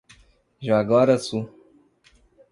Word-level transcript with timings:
Jaguaraçu 0.61 1.39